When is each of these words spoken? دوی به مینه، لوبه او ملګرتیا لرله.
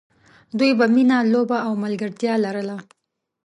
دوی 0.57 0.71
به 0.79 0.85
مینه، 0.95 1.17
لوبه 1.33 1.57
او 1.67 1.73
ملګرتیا 1.83 2.33
لرله. 2.43 2.77